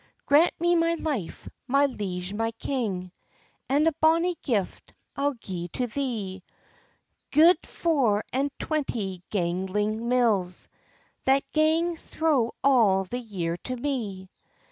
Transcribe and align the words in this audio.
"Grant 0.25 0.59
me 0.59 0.73
my 0.75 0.95
life, 0.95 1.47
my 1.67 1.85
liege, 1.85 2.33
my 2.33 2.49
king! 2.53 3.11
And 3.69 3.87
a 3.87 3.91
bonnie 4.01 4.33
gift 4.41 4.95
I'll 5.15 5.35
gi'e 5.35 5.67
to 5.73 5.85
thee: 5.85 6.41
Gude 7.29 7.67
four 7.67 8.23
and 8.33 8.49
twenty 8.57 9.21
ganging 9.29 9.67
{88d} 9.67 9.97
mills, 10.01 10.67
That 11.25 11.43
gang 11.51 11.97
thro' 11.97 12.51
all 12.63 13.03
the 13.03 13.19
year 13.19 13.57
to 13.57 13.75
me. 13.77 14.31